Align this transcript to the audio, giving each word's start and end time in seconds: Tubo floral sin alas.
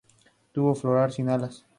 Tubo 0.51 0.73
floral 0.73 1.11
sin 1.11 1.29
alas. 1.29 1.63